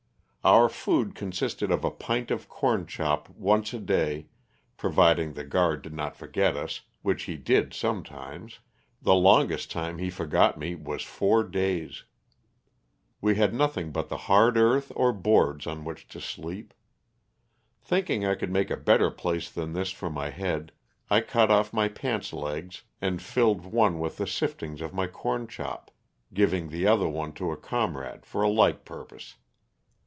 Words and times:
Our 0.43 0.69
food 0.69 1.13
consisted 1.13 1.69
of 1.69 1.83
a 1.83 1.91
pint 1.91 2.31
of 2.31 2.49
corn 2.49 2.87
chop 2.87 3.29
once 3.29 3.75
a 3.75 3.79
day, 3.79 4.25
providing 4.75 5.33
the 5.33 5.43
guard 5.43 5.83
did 5.83 5.93
not 5.93 6.15
forget 6.15 6.57
us, 6.57 6.81
which 7.03 7.25
he 7.25 7.37
did 7.37 7.75
sometimes. 7.75 8.57
The 9.03 9.13
longest 9.13 9.69
time 9.69 9.99
he 9.99 10.09
forgot 10.09 10.57
me 10.57 10.73
was 10.73 11.03
four 11.03 11.43
days. 11.43 12.05
We 13.21 13.35
had 13.35 13.53
nothing 13.53 13.91
but 13.91 14.09
the 14.09 14.17
hard 14.17 14.57
earth 14.57 14.91
or 14.95 15.13
boards 15.13 15.67
on 15.67 15.83
which 15.85 16.07
to 16.07 16.19
sleep. 16.19 16.73
Thinking 17.79 18.25
I 18.25 18.33
could 18.33 18.49
make 18.49 18.71
a 18.71 18.77
better 18.77 19.11
place 19.11 19.47
than 19.47 19.73
this 19.73 19.91
for 19.91 20.09
my 20.09 20.31
head, 20.31 20.71
I 21.07 21.21
cut 21.21 21.51
off 21.51 21.71
my 21.71 21.87
pants 21.87 22.33
legs 22.33 22.81
and 22.99 23.21
filled 23.21 23.67
one 23.67 23.99
with 23.99 24.17
the 24.17 24.25
sif 24.25 24.57
tings 24.57 24.81
of 24.81 24.91
my 24.91 25.05
corn 25.05 25.45
chop, 25.47 25.91
giving 26.33 26.69
the 26.69 26.87
other 26.87 27.07
one 27.07 27.31
to 27.33 27.51
a 27.51 27.57
comrade 27.57 28.25
for 28.25 28.41
a 28.41 28.49
like 28.49 28.85
purpose. 28.85 29.35